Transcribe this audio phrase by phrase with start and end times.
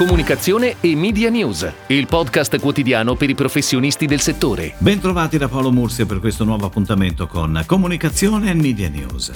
[0.00, 4.72] Comunicazione e Media News, il podcast quotidiano per i professionisti del settore.
[4.78, 9.30] Bentrovati da Paolo Mursia per questo nuovo appuntamento con Comunicazione e Media News.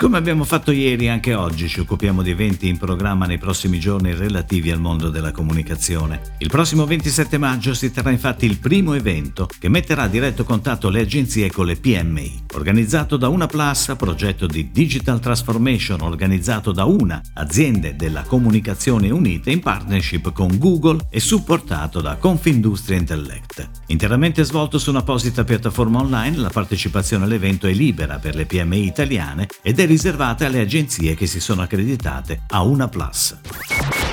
[0.00, 4.14] Come abbiamo fatto ieri, anche oggi ci occupiamo di eventi in programma nei prossimi giorni
[4.14, 6.22] relativi al mondo della comunicazione.
[6.38, 10.88] Il prossimo 27 maggio si terrà infatti il primo evento che metterà a diretto contatto
[10.88, 12.44] le agenzie con le PMI.
[12.54, 19.50] Organizzato da Una Plus, progetto di Digital Transformation organizzato da una aziende della comunicazione unite
[19.50, 23.68] in partnership con Google e supportato da Confindustria Intellect.
[23.86, 29.48] Interamente svolto su un'apposita piattaforma online, la partecipazione all'evento è libera per le PMI italiane
[29.62, 33.36] ed è riservate alle agenzie che si sono accreditate a Una Plus.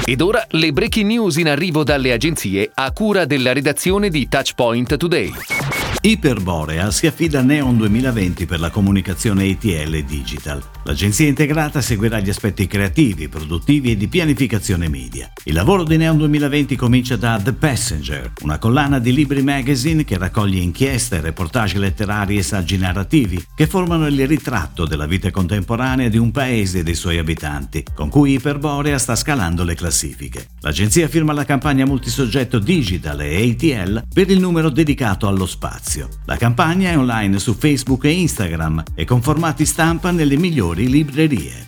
[0.05, 4.95] Ed ora le breaking news in arrivo dalle agenzie a cura della redazione di Touchpoint
[4.95, 5.33] Today.
[6.07, 10.63] Iperborea si affida a Neon 2020 per la comunicazione ATL Digital.
[10.83, 15.29] L'agenzia integrata seguirà gli aspetti creativi, produttivi e di pianificazione media.
[15.43, 20.17] Il lavoro di Neon 2020 comincia da The Passenger, una collana di libri magazine che
[20.17, 26.17] raccoglie inchieste, reportage letterari e saggi narrativi che formano il ritratto della vita contemporanea di
[26.17, 30.47] un paese e dei suoi abitanti, con cui Iperborea sta scalando le classifiche.
[30.61, 36.09] L'agenzia firma la campagna multisoggetto Digital e ATL per il numero dedicato allo spazio spazio.
[36.25, 41.66] La campagna è online su Facebook e Instagram e con formati stampa nelle migliori librerie.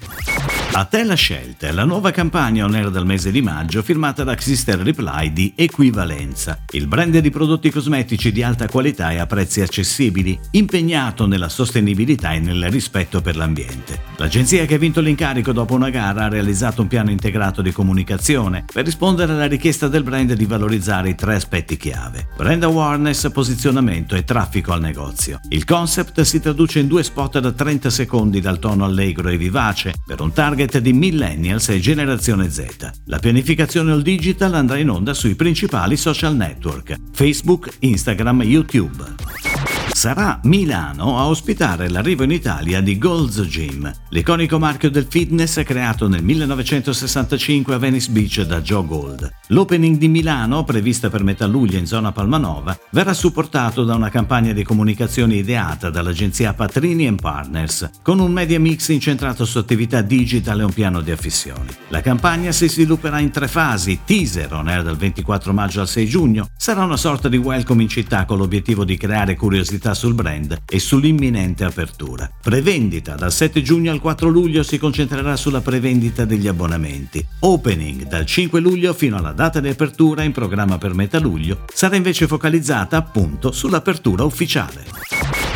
[0.71, 4.23] A te la scelta è la nuova campagna on air del mese di maggio firmata
[4.23, 9.25] da Xister Reply di Equivalenza, il brand di prodotti cosmetici di alta qualità e a
[9.25, 13.99] prezzi accessibili, impegnato nella sostenibilità e nel rispetto per l'ambiente.
[14.17, 18.63] L'agenzia che ha vinto l'incarico dopo una gara ha realizzato un piano integrato di comunicazione
[18.71, 24.15] per rispondere alla richiesta del brand di valorizzare i tre aspetti chiave: brand awareness, posizionamento
[24.15, 25.39] e traffico al negozio.
[25.49, 29.95] Il concept si traduce in due spot da 30 secondi dal tono allegro e vivace
[30.05, 32.91] per un target target di millennials e generazione Z.
[33.05, 39.48] La pianificazione all digital andrà in onda sui principali social network, Facebook, Instagram, YouTube.
[39.91, 46.07] Sarà Milano a ospitare l'arrivo in Italia di Gold's Gym, l'iconico marchio del fitness creato
[46.07, 49.29] nel 1965 a Venice Beach da Joe Gold.
[49.47, 54.53] L'opening di Milano, prevista per metà luglio in zona Palmanova, verrà supportato da una campagna
[54.53, 60.63] di comunicazione ideata dall'agenzia Patrini Partners, con un media mix incentrato su attività digital e
[60.63, 61.67] un piano di affissioni.
[61.89, 66.07] La campagna si svilupperà in tre fasi, teaser on air dal 24 maggio al 6
[66.07, 70.13] giugno, sarà una sorta di welcome in città con l'obiettivo di creare curiosità pubblicità sul
[70.13, 72.29] brand e sull'imminente apertura.
[72.41, 77.25] Prevendita dal 7 giugno al 4 luglio si concentrerà sulla prevendita degli abbonamenti.
[77.39, 81.95] Opening dal 5 luglio fino alla data di apertura in programma per metà luglio sarà
[81.95, 85.08] invece focalizzata appunto sull'apertura ufficiale.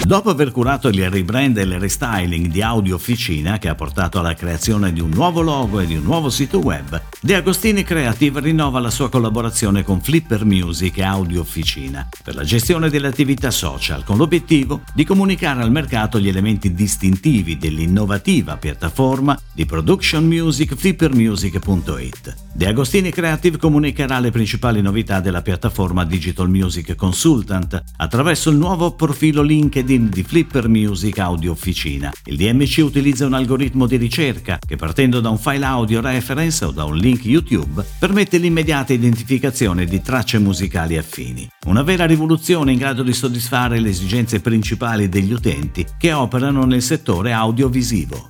[0.05, 4.33] Dopo aver curato il rebrand e il restyling di Audio Officina, che ha portato alla
[4.33, 8.81] creazione di un nuovo logo e di un nuovo sito web, De Agostini Creative rinnova
[8.81, 14.03] la sua collaborazione con Flipper Music e Audio Officina per la gestione delle attività social,
[14.03, 22.35] con l'obiettivo di comunicare al mercato gli elementi distintivi dell'innovativa piattaforma di production music flippermusic.it.
[22.51, 28.91] De Agostini Creative comunicherà le principali novità della piattaforma Digital Music Consultant attraverso il nuovo
[28.95, 32.11] profilo LinkedIn LinkedIn di Flipper Music Audio Officina.
[32.25, 36.71] Il DMC utilizza un algoritmo di ricerca che partendo da un file audio reference o
[36.71, 41.47] da un link YouTube permette l'immediata identificazione di tracce musicali affini.
[41.67, 46.81] Una vera rivoluzione in grado di soddisfare le esigenze principali degli utenti che operano nel
[46.81, 48.29] settore audiovisivo.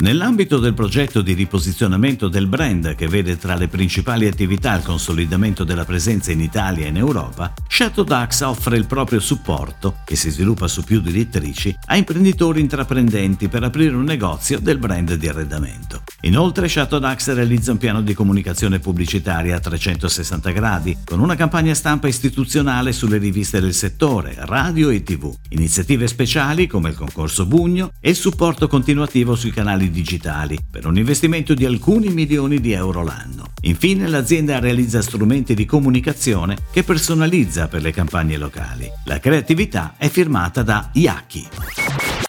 [0.00, 5.64] Nell'ambito del progetto di riposizionamento del brand che vede tra le principali attività il consolidamento
[5.64, 10.30] della presenza in Italia e in Europa, Shadow Dax offre il proprio supporto, che si
[10.30, 16.02] sviluppa su più direttrici, a imprenditori intraprendenti per aprire un negozio del brand di arredamento.
[16.22, 21.74] Inoltre Shadow Dax realizza un piano di comunicazione pubblicitaria a 360 gradi, con una campagna
[21.74, 27.90] stampa istituzionale sulle riviste del settore, radio e tv, iniziative speciali come il concorso Bugno
[28.00, 29.50] e il supporto continuativo sui
[29.88, 33.46] canali digitali per un investimento di alcuni milioni di euro l'anno.
[33.62, 38.88] Infine l'azienda realizza strumenti di comunicazione che personalizza per le campagne locali.
[39.06, 41.48] La creatività è firmata da Yaki.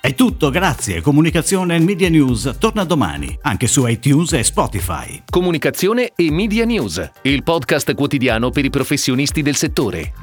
[0.01, 1.01] È tutto, grazie.
[1.01, 5.21] Comunicazione e Media News torna domani, anche su iTunes e Spotify.
[5.29, 10.13] Comunicazione e Media News, il podcast quotidiano per i professionisti del settore.